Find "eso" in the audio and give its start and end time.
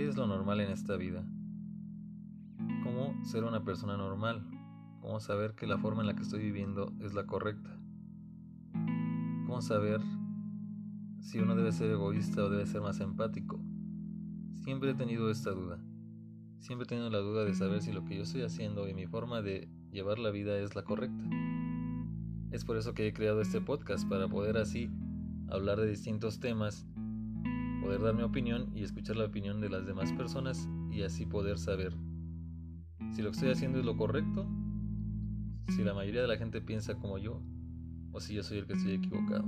22.76-22.94